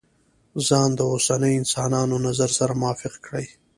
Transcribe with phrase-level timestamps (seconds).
[0.67, 3.45] ځان د اوسنيو انسانانو نظر سره موافق کړي.